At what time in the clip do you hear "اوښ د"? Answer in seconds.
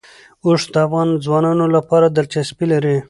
0.45-0.75